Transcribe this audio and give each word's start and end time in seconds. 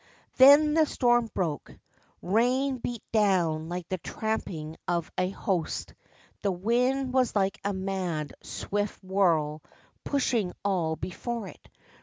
Then 0.37 0.73
the 0.73 0.87
storm 0.87 1.29
broke. 1.31 1.71
Bain 2.23 2.77
beat 2.79 3.03
down 3.11 3.69
like 3.69 3.87
the 3.87 3.99
tramping 3.99 4.75
of 4.87 5.11
a 5.15 5.29
host. 5.29 5.93
The 6.41 6.51
wind 6.51 7.13
was 7.13 7.35
like 7.35 7.59
a 7.63 7.71
mad, 7.71 8.33
swift 8.41 9.03
whirl, 9.03 9.61
pushing 10.03 10.53
all 10.65 10.95
before 10.95 11.49
it. 11.49 11.69